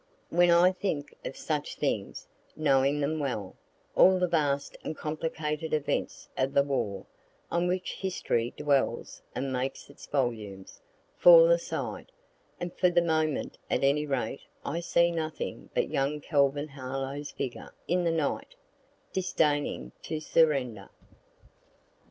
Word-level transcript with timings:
(When 0.31 0.49
I 0.49 0.71
think 0.71 1.13
of 1.23 1.37
such 1.37 1.75
things, 1.75 2.27
knowing 2.55 3.01
them 3.01 3.19
well, 3.19 3.55
all 3.95 4.17
the 4.17 4.27
vast 4.27 4.75
and 4.83 4.97
complicated 4.97 5.75
events 5.75 6.27
of 6.35 6.55
the 6.55 6.63
war, 6.63 7.05
on 7.51 7.67
which 7.67 7.93
history 7.93 8.51
dwells 8.57 9.21
and 9.35 9.53
makes 9.53 9.91
its 9.91 10.07
volumes, 10.07 10.81
fall 11.19 11.51
aside, 11.51 12.11
and 12.59 12.73
for 12.75 12.89
the 12.89 13.03
moment 13.03 13.59
at 13.69 13.83
any 13.83 14.07
rate 14.07 14.41
I 14.65 14.79
see 14.79 15.11
nothing 15.11 15.69
but 15.75 15.91
young 15.91 16.19
Calvin 16.19 16.69
Harlowe's 16.69 17.29
figure 17.29 17.71
in 17.87 18.03
the 18.03 18.09
night, 18.09 18.55
disdaining 19.13 19.91
to 20.01 20.19
surrender.) 20.19 20.89